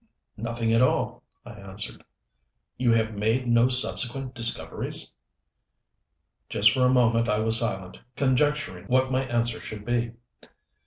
[0.37, 2.03] "Nothing at all," I answered.
[2.75, 5.13] "You have made no subsequent discoveries?"
[6.49, 10.13] Just for a moment I was silent, conjecturing what my answer should be.